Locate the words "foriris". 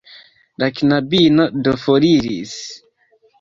1.83-2.57